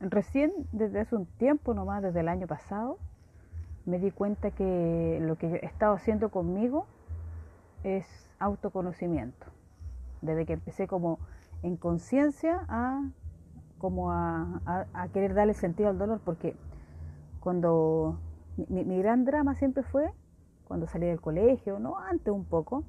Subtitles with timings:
[0.00, 2.98] recién desde hace un tiempo nomás, desde el año pasado,
[3.86, 6.86] me di cuenta que lo que yo he estado haciendo conmigo
[7.84, 8.06] es
[8.38, 9.46] autoconocimiento.
[10.22, 11.18] Desde que empecé como
[11.62, 13.02] en conciencia a
[13.78, 14.60] como a,
[15.14, 16.54] querer darle sentido al dolor, porque
[17.40, 18.18] cuando
[18.68, 20.12] mi, mi, gran drama siempre fue
[20.68, 22.84] cuando salí del colegio, no antes un poco,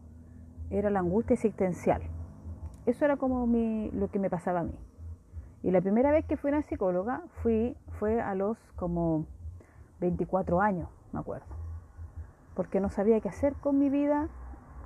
[0.70, 2.02] era la angustia existencial.
[2.86, 4.78] Eso era como mi, lo que me pasaba a mí.
[5.64, 9.26] Y la primera vez que fui una psicóloga fui, fue a los como
[10.00, 11.46] 24 años, me acuerdo.
[12.56, 14.28] Porque no sabía qué hacer con mi vida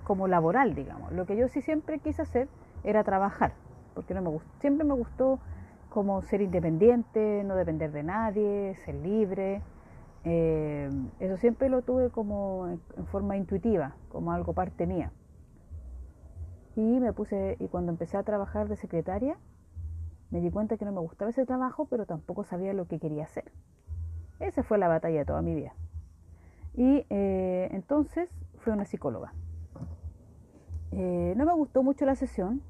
[0.04, 1.12] como laboral, digamos.
[1.14, 2.48] Lo que yo sí siempre quise hacer
[2.84, 3.54] era trabajar,
[3.94, 5.40] porque no me gustó, siempre me gustó
[5.90, 9.62] como ser independiente, no depender de nadie, ser libre.
[10.26, 15.12] Eh, eso siempre lo tuve como en, forma intuitiva, como algo parte mía.
[16.76, 19.38] Y me puse, y cuando empecé a trabajar de secretaria,
[20.32, 23.24] me di cuenta que no me gustaba ese trabajo, pero tampoco sabía lo que quería
[23.24, 23.52] hacer.
[24.40, 25.74] Esa fue la batalla de toda mi vida.
[26.74, 29.34] Y eh, entonces fui una psicóloga.
[30.91, 32.62] Eh, no me gustó mucho la sesión,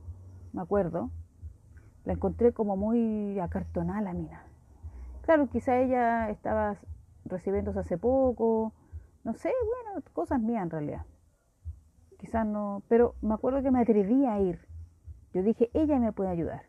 [0.54, 1.10] me acuerdo.
[2.06, 4.44] La encontré como muy acartonada la mina.
[5.24, 6.78] Claro, quizá ella estaba
[7.26, 8.74] recibiéndose hace poco,
[9.24, 9.52] no sé,
[9.86, 11.06] bueno, cosas mías en realidad.
[12.20, 14.60] Quizás no, pero me acuerdo que me atreví a ir.
[15.34, 16.64] Yo dije, ella me puede ayudar.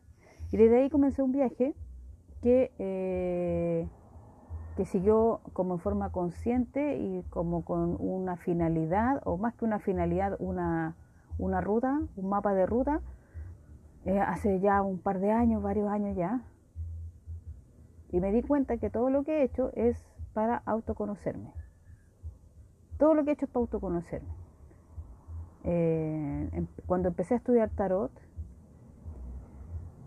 [0.50, 1.74] Y desde ahí comencé un viaje
[2.42, 3.88] que eh,
[4.76, 9.78] que siguió como en forma consciente y como con una finalidad, o más que una
[9.78, 10.96] finalidad, una,
[11.38, 13.00] una ruta, un mapa de ruta,
[14.04, 16.42] eh, hace ya un par de años, varios años ya.
[18.12, 19.98] Y me di cuenta que todo lo que he hecho es
[20.34, 21.52] para autoconocerme.
[22.98, 24.34] Todo lo que he hecho es para autoconocerme.
[25.64, 28.12] Eh, em, cuando empecé a estudiar tarot,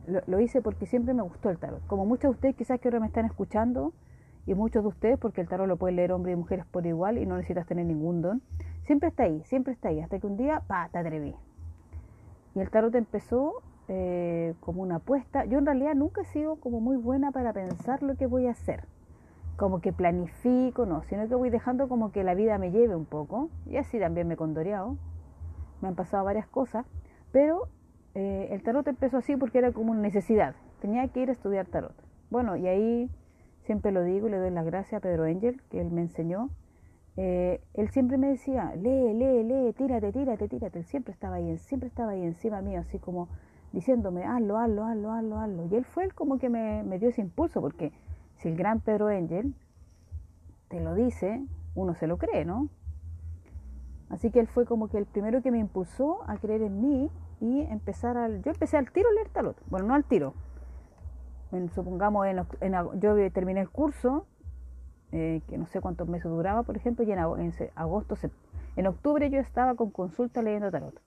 [0.08, 1.86] lo, hice porque siempre me gustó el tarot.
[1.88, 3.94] Como muchos de ustedes quizás que ahora me están escuchando,
[4.46, 7.20] y muchos de ustedes, porque el tarot lo pueden leer hombres y mujeres por igual
[7.20, 8.42] y no necesitas tener ningún don,
[8.84, 11.36] siempre está ahí, siempre está ahí, hasta que un día, pa, te atreví.
[12.56, 15.46] Y el tarot empezó eh, como una apuesta.
[15.46, 18.52] Yo en realidad nunca he sido como muy buena para pensar lo que voy a
[18.52, 18.86] hacer,
[19.56, 23.06] como que planifico, no, sino que voy dejando como que la vida me lleve un
[23.06, 24.98] poco, y así también me he condoreado,
[25.82, 26.86] me han pasado varias cosas,
[27.32, 27.68] pero
[28.16, 31.68] eh, el tarot empezó así porque era como una necesidad, tenía que ir a estudiar
[31.68, 31.94] tarot.
[32.30, 33.10] Bueno, y ahí
[33.64, 36.50] siempre lo digo y le doy las gracias a Pedro Angel, que él me enseñó.
[37.18, 40.80] Eh, él siempre me decía, lee, lee, lee, tírate, tírate, tírate.
[40.80, 43.28] Él siempre estaba ahí, siempre estaba ahí encima mío, así como
[43.74, 45.66] diciéndome, hazlo, hazlo, hazlo, hazlo, hazlo.
[45.66, 47.92] Y él fue el como que me, me dio ese impulso, porque
[48.38, 49.54] si el gran Pedro Angel
[50.70, 51.44] te lo dice,
[51.76, 52.70] uno se lo cree, ¿no?
[54.10, 57.12] Así que él fue como que el primero que me impulsó a creer en mí
[57.40, 58.42] y empezar al...
[58.42, 59.58] Yo empecé al tiro a leer tarot.
[59.70, 60.34] Bueno, no al tiro,
[61.74, 64.28] supongamos, en, yo terminé el curso,
[65.12, 67.20] eh, que no sé cuántos meses duraba, por ejemplo, y en,
[67.76, 68.16] agosto,
[68.76, 71.02] en octubre yo estaba con consulta leyendo tarot.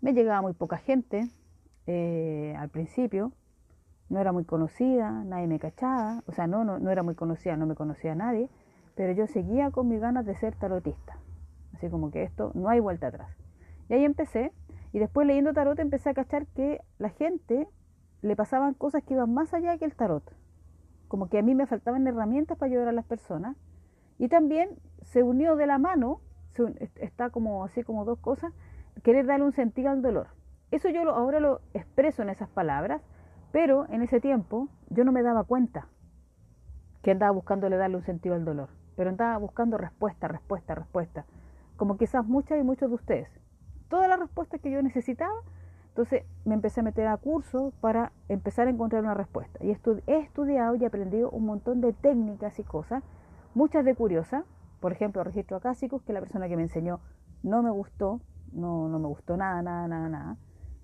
[0.00, 1.28] Me llegaba muy poca gente
[1.86, 3.32] eh, al principio,
[4.08, 7.56] no era muy conocida, nadie me cachaba, o sea, no, no, no era muy conocida,
[7.56, 8.48] no me conocía a nadie,
[8.94, 11.18] pero yo seguía con mis ganas de ser tarotista.
[11.74, 13.34] Así como que esto no hay vuelta atrás.
[13.88, 14.52] Y ahí empecé,
[14.92, 17.66] y después leyendo tarot empecé a cachar que la gente
[18.20, 20.22] le pasaban cosas que iban más allá que el tarot.
[21.08, 23.56] Como que a mí me faltaban herramientas para ayudar a las personas.
[24.18, 26.20] Y también se unió de la mano,
[26.96, 28.52] está como así como dos cosas,
[29.02, 30.28] querer darle un sentido al dolor.
[30.70, 33.02] Eso yo lo, ahora lo expreso en esas palabras,
[33.50, 35.88] pero en ese tiempo yo no me daba cuenta
[37.02, 41.26] que andaba buscándole darle un sentido al dolor, pero andaba buscando respuesta, respuesta, respuesta,
[41.76, 43.41] como quizás muchas y muchos de ustedes.
[43.92, 45.34] Todas las respuestas que yo necesitaba
[45.90, 49.62] entonces me empecé a meter a cursos para empezar a encontrar una respuesta.
[49.62, 53.04] Y he estudiado y aprendido un montón de técnicas y cosas,
[53.54, 54.44] muchas de curiosas,
[54.80, 57.00] por ejemplo, registro acásicos, que la persona que me enseñó
[57.42, 58.22] no me gustó,
[58.54, 60.36] no, no me gustó nada, nada, nada, nada.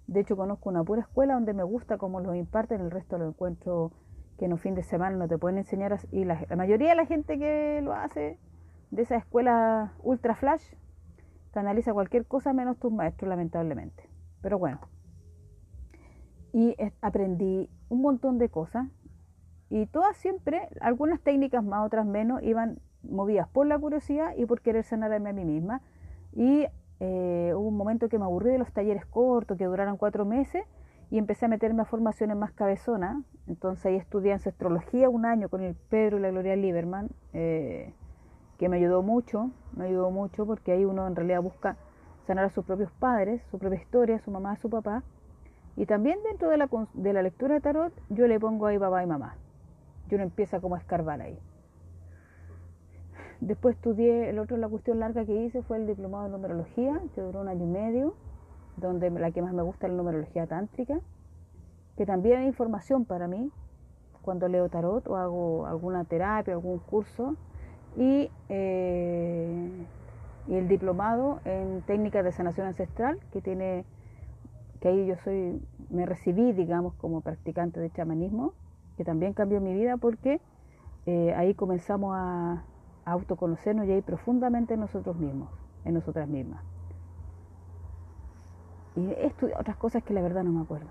[0.07, 3.29] De hecho, conozco una pura escuela donde me gusta cómo lo imparten, el resto lo
[3.29, 3.93] encuentro
[4.39, 5.99] que en un fin de semana no te pueden enseñar.
[6.13, 8.39] Y la mayoría de la gente que lo hace
[8.91, 10.75] de esa escuela ultra flash,
[11.59, 14.09] canaliza cualquier cosa menos tus maestros, lamentablemente.
[14.43, 14.79] Pero bueno,
[16.53, 18.87] y aprendí un montón de cosas
[19.71, 24.61] y todas siempre, algunas técnicas más, otras menos, iban movidas por la curiosidad y por
[24.61, 25.83] querer sanarme a mí misma.
[26.33, 26.67] Y
[27.01, 30.65] eh, hubo un momento que me aburrí de los talleres cortos que duraron cuatro meses
[31.11, 33.17] y empecé a meterme a formaciones más cabezonas.
[33.47, 37.93] Entonces ahí estudié ancestrología un año con el Pedro y la Gloria Lieberman, eh,
[38.59, 41.77] que me ayudó mucho, me ayudó mucho porque ahí uno en realidad busca
[42.27, 45.03] sanar a sus propios padres, su propia historia, su mamá, su papá
[45.77, 49.03] y también dentro de la, de la lectura de tarot yo le pongo ahí papá
[49.03, 49.37] y mamá.
[50.11, 51.39] y uno empieza como a escarbar ahí.
[53.41, 57.21] Después estudié, el otro, la cuestión larga que hice fue el diplomado de numerología, que
[57.21, 58.15] duró un año y medio,
[58.77, 60.99] donde la que más me gusta es la numerología tántrica,
[61.97, 63.53] que también hay información para mí
[64.23, 67.37] cuando leo tarot o hago alguna terapia, algún curso,
[67.99, 69.87] y, eh,
[70.47, 73.85] y el diplomado en técnicas de sanación ancestral, que tiene,
[74.81, 75.61] que ahí yo soy,
[75.91, 78.53] me recibí, digamos, como practicante de chamanismo,
[78.97, 80.41] que también cambió mi vida porque
[81.07, 82.63] eh, ahí comenzamos a
[83.05, 85.49] autoconocernos y ahí profundamente en nosotros mismos,
[85.85, 86.63] en nosotras mismas.
[88.95, 90.91] Y he estudiado otras cosas que la verdad no me acuerdo.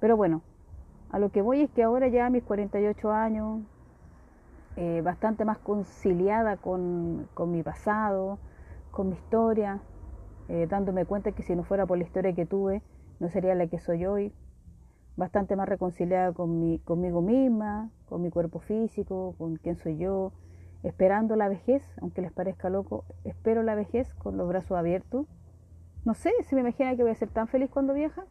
[0.00, 0.42] Pero bueno,
[1.10, 3.60] a lo que voy es que ahora ya mis 48 años,
[4.80, 8.38] eh, bastante más conciliada con, con, mi pasado,
[8.92, 9.80] con mi historia,
[10.48, 12.80] eh, dándome cuenta que si no fuera por la historia que tuve,
[13.18, 14.32] no sería la que soy hoy,
[15.16, 20.30] bastante más reconciliada con mi, conmigo misma, con mi cuerpo físico, con quién soy yo,
[20.84, 25.26] esperando la vejez, aunque les parezca loco, espero la vejez con los brazos abiertos.
[26.04, 28.26] No sé si me imagina que voy a ser tan feliz cuando vieja.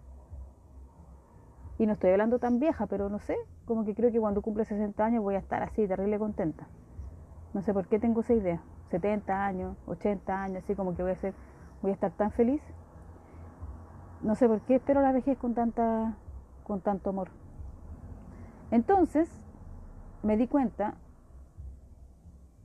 [1.77, 3.35] Y no estoy hablando tan vieja, pero no sé,
[3.67, 6.67] como que creo que cuando cumple 60 años voy a estar así, terrible contenta.
[7.53, 8.61] No sé por qué tengo esa idea.
[8.89, 11.33] 70 años, 80 años, así como que voy a ser,
[11.81, 12.61] voy a estar tan feliz.
[14.21, 16.15] No sé por qué espero la vejez con tanta
[16.63, 17.29] con tanto amor.
[18.71, 19.29] Entonces,
[20.23, 20.95] me di cuenta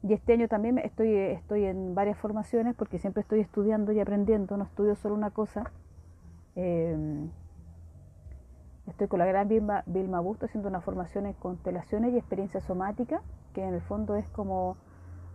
[0.04, 4.56] y este año también estoy, estoy en varias formaciones porque siempre estoy estudiando y aprendiendo,
[4.56, 5.70] no estudio solo una cosa.
[6.56, 7.28] Eh,
[8.86, 13.22] estoy con la gran Vilma, Vilma Busto haciendo una formación en constelaciones y experiencia somática,
[13.54, 14.76] que en el fondo es como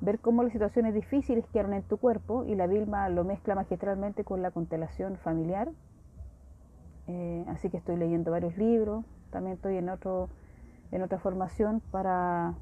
[0.02, 4.24] ver cómo las situaciones difíciles quedaron en tu cuerpo y la Vilma lo mezcla magistralmente
[4.24, 5.72] con la constelación familiar.
[7.08, 10.30] Eh, así que estoy leyendo varios libros, también estoy en, otro,
[10.92, 12.56] en otra formación para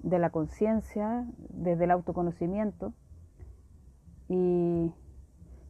[0.00, 2.92] de la conciencia, desde el autoconocimiento.
[4.28, 4.92] Y,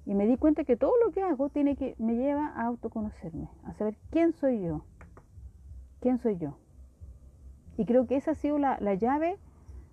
[0.06, 3.48] y, me di cuenta que todo lo que hago tiene que, me lleva a autoconocerme,
[3.64, 4.84] a saber quién soy yo,
[6.00, 6.56] quién soy yo.
[7.76, 9.38] Y creo que esa ha sido la, la llave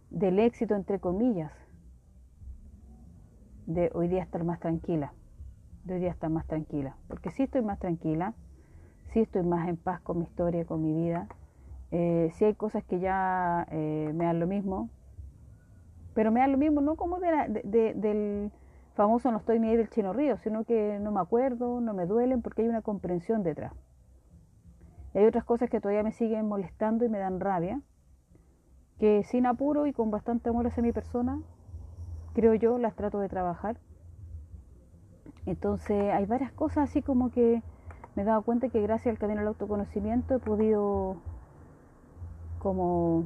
[0.09, 1.51] del éxito, entre comillas,
[3.65, 5.13] de hoy día estar más tranquila,
[5.83, 8.33] de hoy día estar más tranquila, porque sí estoy más tranquila,
[9.05, 11.27] sí estoy más en paz con mi historia, con mi vida,
[11.91, 14.89] eh, si hay cosas que ya eh, me dan lo mismo,
[16.13, 18.51] pero me dan lo mismo no como del
[18.93, 22.05] famoso no estoy ni ahí del chino río, sino que no me acuerdo, no me
[22.05, 23.73] duelen porque hay una comprensión detrás.
[25.13, 27.81] Hay otras cosas que todavía me siguen molestando y me dan rabia,
[28.99, 31.39] que sin apuro y con bastante amor hacia mi persona,
[32.33, 33.77] creo yo, las trato de trabajar.
[35.45, 37.61] Entonces hay varias cosas así como que
[38.15, 41.17] me he dado cuenta que gracias al camino al autoconocimiento he podido
[42.59, 43.25] como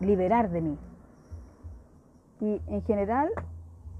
[0.00, 0.78] liberar de mí.
[2.40, 3.30] Y en general,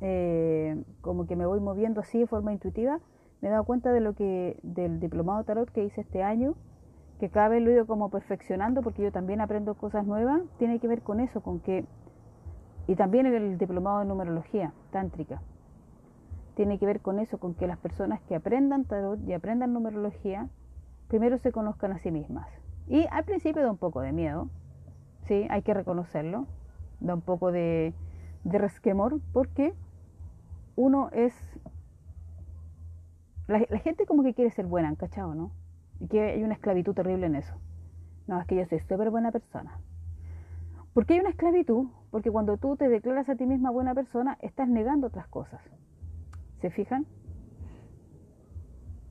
[0.07, 3.01] eh, como que me voy moviendo así de forma intuitiva,
[3.41, 6.57] me he dado cuenta de lo que, del diplomado tarot que hice este año,
[7.19, 10.79] que cada vez lo he ido como perfeccionando porque yo también aprendo cosas nuevas, tiene
[10.79, 11.87] que ver con eso, con que,
[12.87, 15.41] y también el diplomado de numerología tántrica,
[16.55, 20.51] tiene que ver con eso, con que las personas que aprendan tarot y aprendan numerología,
[21.09, 22.47] primero se conozcan a sí mismas.
[22.89, 24.51] Y al principio da un poco de miedo,
[25.29, 26.47] sí, hay que reconocerlo,
[27.01, 27.95] da un poco de,
[28.45, 29.73] de resquemor, porque
[30.77, 31.35] uno es...
[33.47, 35.51] La, gente como que quiere ser buena, ¿cachado, no?
[36.01, 37.55] Y que hay una esclavitud terrible en eso.
[38.27, 39.79] No, es que yo soy súper buena persona.
[40.95, 41.89] ¿Por qué hay una esclavitud?
[42.11, 45.61] Porque cuando tú te declaras a ti misma buena persona, estás negando otras cosas.
[46.61, 47.07] ¿Se fijan?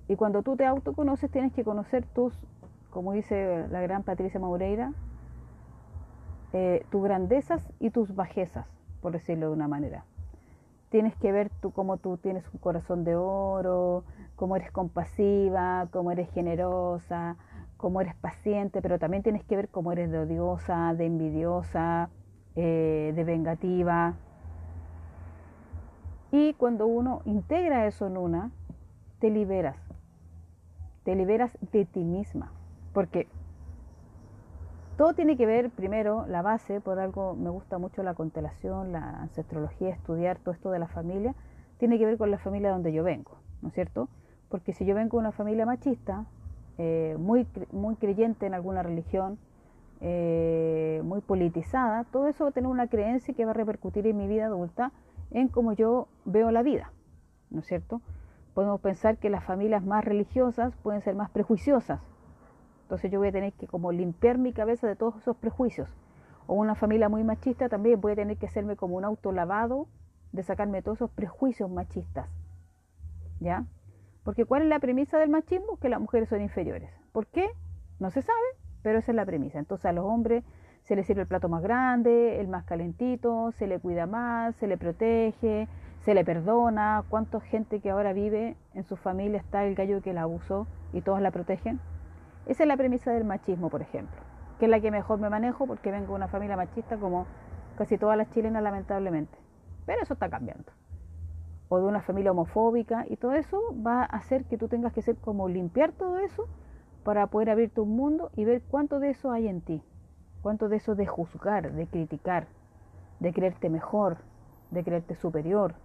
[0.08, 2.34] Y cuando tú te autoconoces, tienes que conocer tus
[2.94, 4.94] como dice la gran Patricia Maureira,
[6.54, 8.68] eh, tus grandezas y tus bajezas,
[9.02, 10.06] por decirlo de una manera.
[10.94, 14.04] Tienes que ver tú cómo tú tienes un corazón de oro,
[14.36, 17.36] cómo eres compasiva, cómo eres generosa,
[17.78, 22.12] cómo eres paciente, pero también tienes que ver cómo eres de odiosa, de envidiosa,
[22.56, 24.14] eh, de vengativa.
[26.32, 28.52] Y cuando uno integra eso en una,
[29.18, 29.78] te liberas,
[31.06, 32.52] te liberas de ti misma.
[32.94, 33.28] Porque
[34.98, 39.22] todo tiene que ver, primero, la base, por algo me gusta mucho la constelación, la
[39.22, 41.34] ancestrología, estudiar todo esto de la familia,
[41.78, 43.32] tiene que ver con la familia donde yo vengo,
[43.62, 44.08] ¿no es cierto?
[44.50, 46.26] Porque si yo vengo de una familia machista,
[46.78, 49.40] eh, muy, muy creyente en alguna religión,
[50.02, 54.18] eh, muy politizada, todo eso va a tener una creencia que va a repercutir en
[54.18, 54.92] mi vida adulta
[55.32, 56.92] en cómo yo veo la vida,
[57.50, 58.02] ¿no es cierto?
[58.54, 62.00] Podemos pensar que las familias más religiosas pueden ser más prejuiciosas,
[62.94, 65.90] Entonces yo voy a tener que como limpiar mi cabeza de todos esos prejuicios.
[66.46, 69.88] O una familia muy machista también voy a tener que hacerme como un autolavado
[70.32, 72.30] de sacarme todos esos prejuicios machistas.
[73.40, 73.66] ¿Ya?
[74.24, 75.78] Porque ¿cuál es la premisa del machismo?
[75.80, 76.92] Que las mujeres son inferiores.
[77.14, 77.50] ¿Por qué?
[77.98, 78.46] No se sabe,
[78.84, 79.58] pero esa es la premisa.
[79.58, 80.44] Entonces a los hombres
[80.84, 84.68] se les sirve el plato más grande, el más calentito, se le cuida más, se
[84.68, 85.68] le protege,
[86.06, 87.06] se le perdona.
[87.10, 91.02] ¿Cuánta gente que ahora vive en su familia está el gallo que la abusó y
[91.02, 91.80] todos la protegen?
[92.46, 94.20] Esa es la premisa del machismo, por ejemplo,
[94.60, 97.26] que es la que mejor me manejo porque vengo de una familia machista como
[97.78, 99.38] casi todas las chilenas lamentablemente.
[99.86, 100.72] Pero eso está cambiando.
[101.70, 105.02] O de una familia homofóbica y todo eso va a hacer que tú tengas que
[105.02, 106.48] ser como limpiar todo eso
[107.04, 109.82] para poder abrirte un mundo y ver cuánto de eso hay en ti.
[110.42, 112.48] Cuánto de eso de juzgar, de criticar,
[113.22, 114.18] de creerte mejor,
[114.72, 115.76] de creerte superior.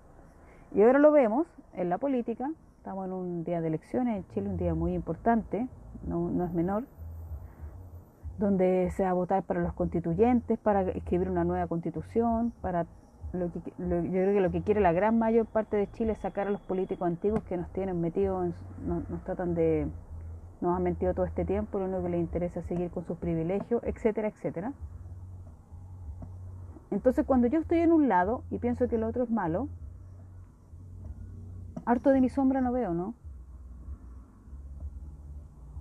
[0.74, 2.50] Y ahora lo vemos en la política,
[2.88, 5.68] estamos en un día de elecciones en Chile, un día muy importante,
[6.06, 6.84] no, es menor,
[8.38, 12.86] donde se va a votar para los constituyentes, para escribir una nueva constitución, para
[13.34, 16.18] lo que, yo creo que lo que quiere la gran mayor parte de Chile es
[16.20, 18.54] sacar a los políticos antiguos que nos tienen metidos,
[18.86, 19.86] nos tratan de
[20.62, 23.18] nos han mentido todo este tiempo, lo único que les interesa es seguir con sus
[23.18, 24.72] privilegios, etcétera, etcétera.
[26.90, 29.68] Entonces cuando yo estoy en un lado y pienso que el otro es malo,
[31.88, 33.14] harto de mi sombra no veo, ¿no?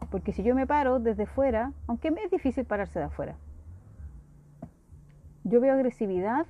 [0.10, 3.36] Porque si yo me paro desde fuera, aunque me es difícil pararse de afuera,
[5.44, 6.46] yo veo agresividad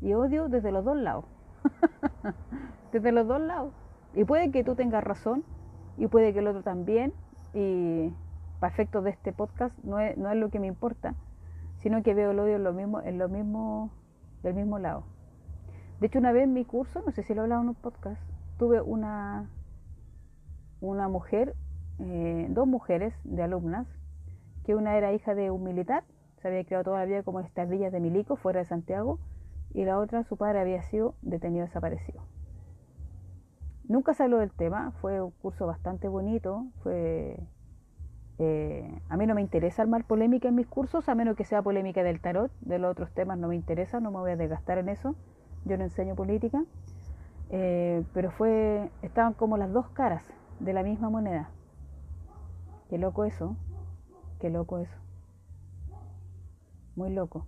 [0.00, 1.26] y odio desde los dos lados.
[2.92, 3.74] desde los dos lados.
[4.14, 5.44] Y puede que tú tengas razón
[5.98, 7.12] y puede que el otro también,
[7.52, 8.14] y
[8.60, 11.14] para efectos de este podcast no es, no es lo que me importa,
[11.76, 13.90] sino que veo el odio en lo mismo, en lo mismo,
[14.42, 15.04] del mismo lado.
[16.00, 17.74] De hecho, una vez en mi curso, no sé si lo he hablado en un
[17.74, 18.31] podcast,
[18.62, 19.50] tuve una,
[20.80, 21.56] una mujer,
[21.98, 23.88] eh, dos mujeres de alumnas,
[24.64, 26.04] que una era hija de un militar,
[26.40, 29.18] se había criado toda la vida como en estas villas de Milico, fuera de Santiago,
[29.74, 32.22] y la otra, su padre había sido detenido desaparecido.
[33.88, 37.40] Nunca se habló del tema, fue un curso bastante bonito, fue...
[38.38, 41.62] Eh, a mí no me interesa armar polémica en mis cursos, a menos que sea
[41.62, 44.78] polémica del tarot, de los otros temas no me interesa, no me voy a desgastar
[44.78, 45.16] en eso,
[45.64, 46.62] yo no enseño política,
[47.52, 50.24] eh, pero fue, estaban como las dos caras
[50.58, 51.50] de la misma moneda.
[52.88, 53.56] Qué loco eso,
[54.40, 54.96] qué loco eso,
[56.96, 57.46] muy loco.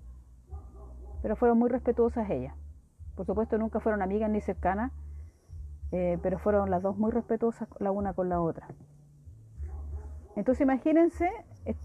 [1.23, 2.54] Pero fueron muy respetuosas ellas.
[3.16, 4.92] Por supuesto nunca fueron amigas ni cercanas,
[5.90, 8.68] eh, pero fueron las dos muy respetuosas la una con la otra.
[10.37, 11.30] Entonces imagínense,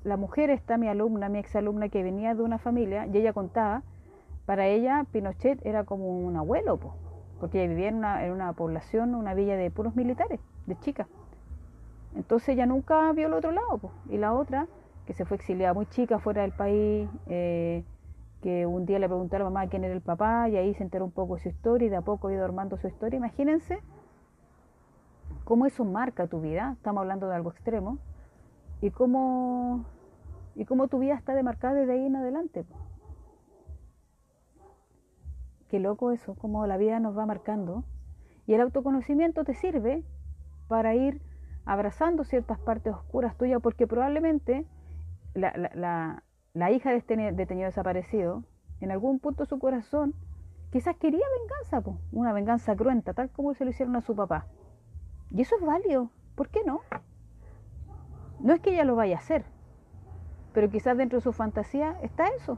[0.04, 3.84] la mujer está mi alumna, mi exalumna que venía de una familia y ella contaba,
[4.46, 6.80] para ella Pinochet era como un abuelo,
[7.40, 11.08] porque ella vivía en una, población, una villa de puros militares, de chicas.
[12.16, 14.68] Entonces ella nunca vio el otro lado, y la otra,
[15.06, 17.84] que se fue exiliada muy chica fuera del país, eh,
[18.42, 21.04] que un día le preguntaron a mamá quién era el papá y ahí se enteró
[21.04, 23.18] un poco de su historia y de a poco ha ido armando su historia.
[23.18, 23.80] Imagínense
[25.44, 27.98] cómo eso marca tu vida, estamos hablando de algo extremo,
[28.82, 29.86] y cómo,
[30.56, 32.66] y cómo tu vida está demarcada desde ahí en adelante.
[35.70, 37.84] Qué loco eso, cómo la vida nos va marcando.
[38.48, 40.04] Y el autoconocimiento te sirve
[40.68, 41.22] para ir
[41.66, 44.66] abrazando ciertas partes oscuras tuyas, porque probablemente
[45.36, 46.24] la, la,
[46.54, 48.44] la, hija de este detenido desaparecido,
[48.82, 50.16] en algún punto de su corazón,
[50.72, 54.48] quizás quería venganza, una venganza cruenta, tal como se lo hicieron a su papá.
[55.30, 56.10] Y eso es válido.
[56.36, 56.82] ¿Por qué no?
[58.40, 59.46] No es que ella lo vaya a hacer,
[60.54, 62.58] pero quizás dentro de su fantasía está eso.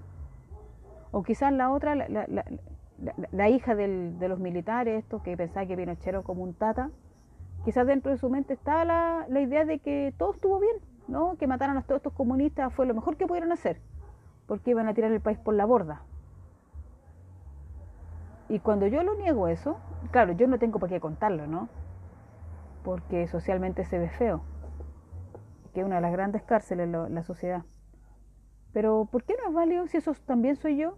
[1.12, 2.46] O quizás la otra, la,
[3.50, 6.89] hija de los militares, esto que pensaba que Pinochet era como un tata,
[7.65, 10.75] quizás dentro de su mente estaba la, la idea de que todo estuvo bien,
[11.08, 11.38] ¿no?
[11.38, 13.81] Que mataron a todos estos comunistas fue lo mejor que pudieron hacer,
[14.48, 16.03] porque iban a tirar el país por la borda.
[18.50, 19.77] Y cuando yo lo niego eso,
[20.12, 21.70] claro, yo no tengo por qué contarlo, ¿no?
[22.84, 24.41] porque socialmente se ve feo,
[25.74, 27.63] que es una de las grandes cárceles en la sociedad.
[28.74, 30.96] Pero ¿por qué no es válido si eso también soy yo?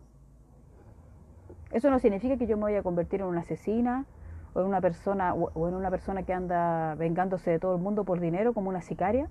[1.74, 4.06] Eso no significa que yo me voy a convertir en una asesina
[4.54, 8.04] o en una persona o en una persona que anda vengándose de todo el mundo
[8.04, 9.28] por dinero como una sicaria.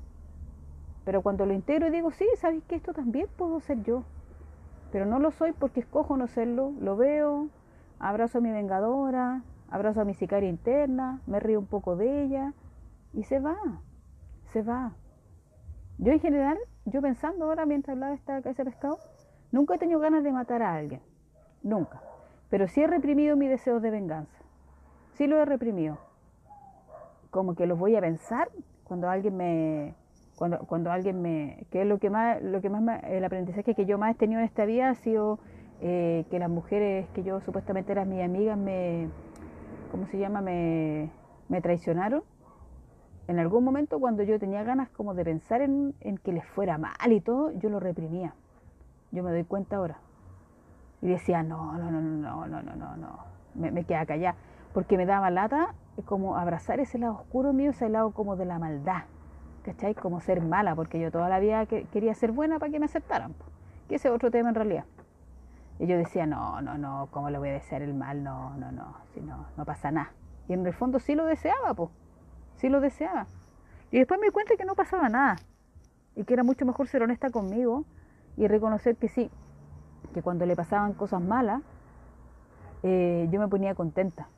[1.05, 4.03] Pero cuando lo integro y digo, sí, ¿sabes que esto también puedo ser yo?
[4.91, 7.49] Pero no lo soy porque escojo no serlo, lo veo,
[8.01, 12.55] abrazo a mi vengadora, abrazo a mi sicaria interna, me río un poco de ella
[13.13, 13.57] y se va,
[14.53, 14.95] se va.
[15.99, 18.99] Yo en general, yo pensando ahora mientras hablaba de ese pescado,
[19.53, 21.01] nunca he tenido ganas de matar a alguien,
[21.63, 22.03] nunca.
[22.53, 24.39] Pero sí he reprimido mi deseo de venganza,
[25.15, 25.97] sí lo he reprimido.
[27.31, 28.51] Como que los voy a pensar
[28.85, 29.95] cuando alguien me,
[30.67, 33.97] cuando alguien me, que es lo que más, lo que más el aprendizaje que yo
[33.97, 35.39] más he tenido en esta vida ha sido
[35.81, 39.09] eh, que las mujeres que yo supuestamente eran mis amigas me,
[39.91, 40.43] ¿cómo se llama?
[40.43, 41.09] Me,
[41.49, 42.23] me traicionaron.
[43.29, 46.77] En algún momento cuando yo tenía ganas como de pensar en, en que les fuera
[46.77, 48.35] mal y todo, yo lo reprimía.
[49.11, 49.97] Yo me doy cuenta ahora.
[51.03, 53.19] Y decía, no, no, no, no, no, no, no, no.
[53.55, 54.37] Me, me quedaba callada.
[54.73, 55.75] Porque me daba lata
[56.07, 59.03] como abrazar ese lado oscuro mío, ese lado como de la maldad.
[59.65, 59.95] ¿Cachai?
[59.95, 63.35] Como ser mala, porque yo toda la vida quería ser buena para que me aceptaran.
[63.89, 64.85] Que ese es otro tema en realidad.
[65.79, 68.23] Y yo decía, no, no, no, ¿cómo le voy a desear el mal?
[68.23, 70.13] No, no, no, si no, no pasa nada.
[70.49, 71.91] Y en el fondo sí lo deseaba, pues.
[72.57, 73.27] Sí lo deseaba.
[73.91, 75.37] Y después me di cuenta que no pasaba nada.
[76.15, 77.85] Y que era mucho mejor ser honesta conmigo
[78.37, 79.31] y reconocer que sí,
[80.13, 81.63] que cuando le pasaban cosas malas,
[82.83, 84.29] eh, yo me ponía contenta.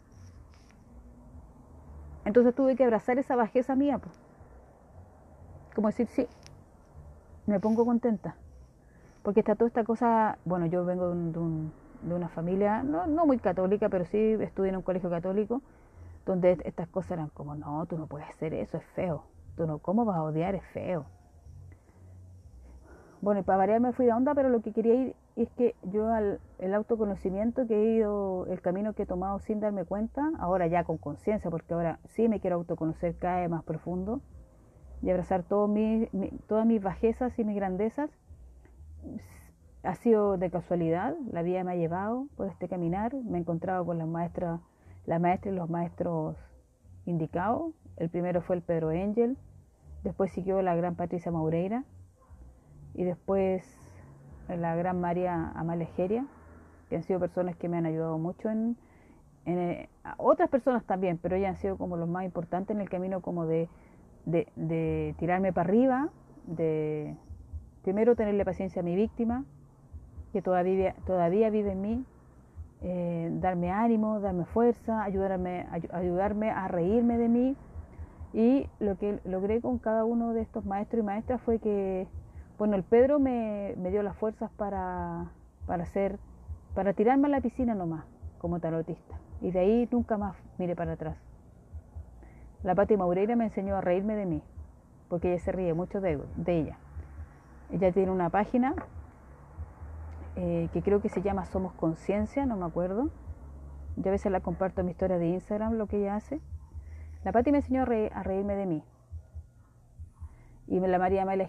[2.25, 4.15] Entonces tuve que abrazar esa bajeza mía, pues.
[5.75, 6.27] Como decir, sí,
[7.47, 8.37] me pongo contenta.
[9.23, 14.05] Porque está toda esta cosa, bueno, yo vengo de, una familia, no, muy católica, pero
[14.05, 15.63] sí estudié en un colegio católico,
[16.27, 19.25] donde estas cosas eran como, no, tú no puedes hacer eso, es feo.
[19.57, 20.55] Tú no, ¿cómo vas a odiar?
[20.55, 21.07] Es feo.
[23.21, 25.75] Bueno, y para variar me fui de onda, pero lo que quería ir es que
[25.83, 30.31] yo al el autoconocimiento que he ido, el camino que he tomado sin darme cuenta,
[30.39, 34.21] ahora ya con conciencia, porque ahora sí me quiero autoconocer cada vez más profundo
[35.03, 36.09] y abrazar todo mi,
[36.47, 38.11] todas mis bajezas y mis grandezas,
[39.83, 43.85] ha sido de casualidad, la vida me ha llevado por este caminar, me he encontrado
[43.85, 44.61] con las maestras,
[45.05, 46.39] las maestras y los maestros
[47.05, 49.37] indicados, el primero fue el Pedro Angel,
[50.03, 51.85] después siguió la gran Patricia Maureira,
[52.95, 53.84] y después
[54.49, 56.27] la gran María Amalejeria,
[56.89, 58.77] que han sido personas que me han ayudado mucho en,
[59.47, 63.21] eh, otras personas también, pero ellas han sido como los más importantes en el camino
[63.21, 63.69] como de,
[64.25, 66.09] de, tirarme para arriba,
[66.47, 67.15] de
[67.83, 69.45] primero tenerle paciencia a mi víctima,
[70.33, 72.05] que todavía, todavía vive en mí,
[72.83, 77.57] eh, darme ánimo, darme fuerza, ayudarme, ayudarme a reírme de mí.
[78.33, 82.09] Y lo que logré con cada uno de estos maestros y maestras fue que
[82.59, 85.31] bueno, el Pedro me, dio las fuerzas para,
[85.67, 86.19] para hacer,
[86.75, 88.05] para tirarme a la piscina nomás,
[88.39, 89.19] como tarotista.
[89.41, 91.17] Y de ahí nunca más miré para atrás.
[92.63, 94.43] La Pati Maureira me enseñó a reírme de mí,
[95.09, 96.79] porque ella se ríe mucho de, ella.
[97.71, 98.75] Ella tiene una página
[100.37, 103.11] eh, que creo que se llama Somos Conciencia, no me acuerdo.
[103.97, 106.41] Yo a veces la comparto en mi historia de Instagram, lo que ella hace.
[107.25, 108.85] La Pati me enseñó a reírme de mí.
[110.67, 111.49] Y la María Amalia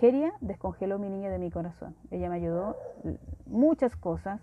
[0.00, 1.94] Geria descongeló mi niño de mi corazón.
[2.10, 2.76] Ella me ayudó
[3.46, 4.40] muchas cosas,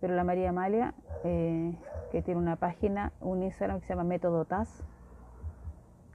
[0.00, 1.78] pero la María Amalia, eh,
[2.10, 4.84] que tiene una página, un Instagram que se llama Método TAS,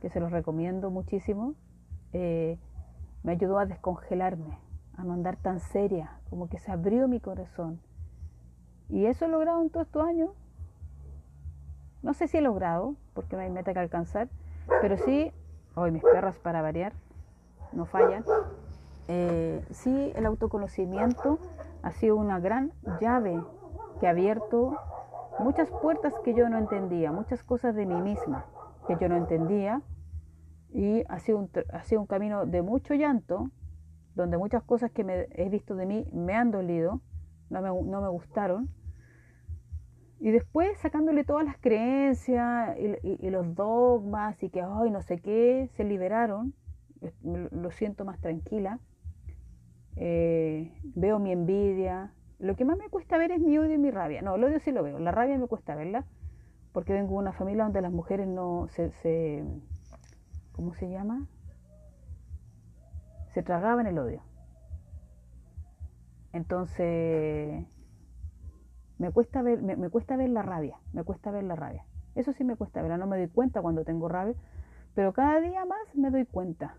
[0.02, 1.54] que se los recomiendo muchísimo,
[2.14, 2.58] eh,
[3.24, 4.58] me ayudó a descongelarme,
[4.98, 7.80] a no andar tan seria, como que se abrió mi corazón.
[8.90, 10.32] Y eso he logrado en todos estos años.
[12.02, 14.30] No sé si he logrado, porque no hay meta que alcanzar,
[14.82, 15.32] pero sí
[15.80, 16.94] hoy mis perras para variar,
[17.72, 18.24] no fallan.
[19.08, 21.40] Eh, sí, el autoconocimiento
[21.82, 23.42] ha sido una gran llave
[24.00, 24.78] que ha abierto
[25.40, 28.46] muchas puertas que yo no entendía, muchas cosas de mí misma
[28.88, 29.82] que yo no entendía
[30.72, 33.50] y ha sido un, ha sido un camino de mucho llanto,
[34.16, 37.02] donde muchas cosas que me he visto de mí me han dolido,
[37.50, 38.70] no me, no me gustaron,
[40.20, 45.70] y después sacándole todas las creencias y, los dogmas y que, ay, no sé qué,
[45.76, 46.54] se liberaron,
[47.24, 48.80] lo siento más tranquila,
[49.96, 53.92] eh, veo mi envidia, lo que más me cuesta ver es mi odio y mi
[53.92, 54.22] rabia.
[54.22, 56.06] No, el odio sí lo veo, la rabia me cuesta verla,
[56.74, 59.44] porque vengo de una familia donde las mujeres no se, se
[60.52, 61.28] ¿cómo se llama?
[63.34, 64.22] Se tragaban el odio.
[66.34, 67.66] Entonces,
[69.00, 71.86] me cuesta ver, me, cuesta ver la rabia, me cuesta ver la rabia.
[72.16, 74.36] Eso sí me cuesta ver, no me doy cuenta cuando tengo rabia,
[74.94, 76.76] pero cada día más me doy cuenta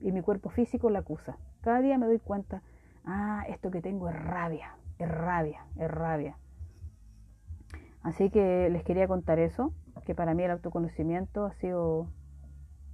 [0.00, 1.38] y mi cuerpo físico la acusa.
[1.60, 2.62] Cada día me doy cuenta,
[3.04, 6.36] ah, esto que tengo es rabia, es rabia, es rabia.
[8.02, 9.72] Así que les quería contar eso,
[10.04, 12.08] que para mí el autoconocimiento ha sido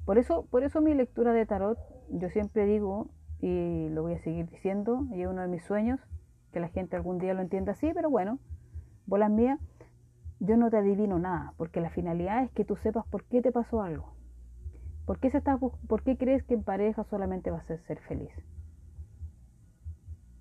[0.05, 1.79] por eso, por eso mi lectura de tarot,
[2.11, 3.09] yo siempre digo
[3.41, 6.01] y lo voy a seguir diciendo, y es uno de mis sueños,
[6.53, 8.39] que la gente algún día lo entienda así, pero bueno,
[9.07, 9.61] bolas mías,
[10.40, 13.53] yo no te adivino nada, porque la finalidad es que tú sepas por qué te
[13.53, 14.12] pasó algo.
[15.07, 18.33] ¿Por qué, se está, ¿Por qué crees que en pareja solamente vas a ser feliz?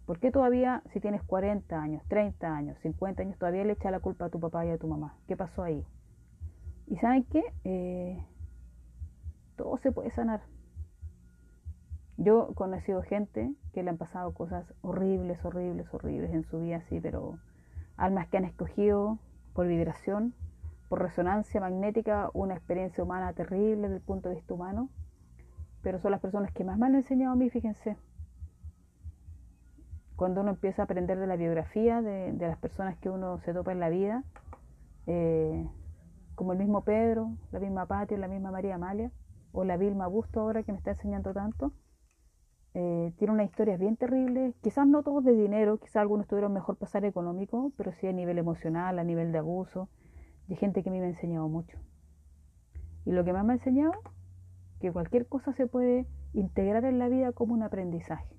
[0.06, 4.00] ¿Por qué todavía, si tienes 40 años, 30 años, 50 años, todavía le echas la
[4.00, 5.18] culpa a tu papá y a tu mamá?
[5.28, 5.86] ¿Qué pasó ahí?
[6.88, 7.44] Y saben qué?
[7.64, 8.24] Eh,
[9.56, 10.42] todo se puede sanar.
[12.18, 16.82] Yo he conocido gente que le han pasado cosas horribles, horribles, horribles en su vida,
[16.88, 17.40] sí, pero
[17.98, 19.20] almas que han escogido
[19.54, 20.34] por vibración,
[20.90, 24.90] por resonancia magnética, una experiencia humana terrible desde el punto de vista humano,
[25.82, 27.98] pero son las personas que más me han enseñado a mí, fíjense.
[30.16, 33.72] Cuando uno empieza a aprender de la biografía de, las personas que uno se topa
[33.72, 34.24] en la vida,
[35.08, 35.68] eh,
[36.36, 39.12] como el mismo Pedro, la misma Patio, la misma María Amalia,
[39.52, 41.72] o la Vilma Busto ahora que me está enseñando tanto,
[42.78, 46.76] eh, tiene unas historias bien terribles, quizás no todos de dinero, quizás algunos tuvieron mejor
[46.76, 49.88] pasar económico, pero sí a nivel emocional, a nivel de abuso,
[50.50, 51.80] de gente que me ha enseñado mucho.
[53.06, 53.94] Y lo que más me ha enseñado,
[54.82, 58.36] que cualquier cosa se puede integrar en la vida como un aprendizaje.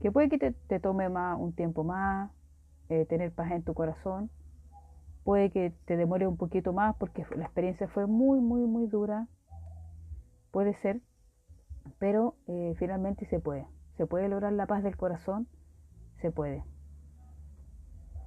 [0.00, 2.30] Que puede que te, tome más, un tiempo más,
[2.90, 4.30] eh, tener paz en tu corazón,
[5.24, 9.28] puede que te demore un poquito más porque la experiencia fue muy, muy, muy dura.
[10.50, 11.00] Puede ser,
[11.98, 13.66] pero eh, finalmente se puede.
[13.96, 15.46] Se puede lograr la paz del corazón,
[16.20, 16.64] se puede.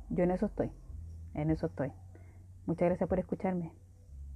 [0.09, 0.71] Yo en eso estoy,
[1.33, 1.91] en eso estoy.
[2.65, 3.71] Muchas gracias por escucharme.